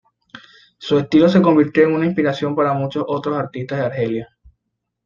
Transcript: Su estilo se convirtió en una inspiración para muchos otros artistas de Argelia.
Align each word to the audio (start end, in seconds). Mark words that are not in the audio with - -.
Su 0.79 0.97
estilo 0.97 1.29
se 1.29 1.43
convirtió 1.43 1.83
en 1.83 1.93
una 1.93 2.07
inspiración 2.07 2.55
para 2.55 2.73
muchos 2.73 3.03
otros 3.07 3.37
artistas 3.37 3.77
de 3.81 3.85
Argelia. 3.85 4.29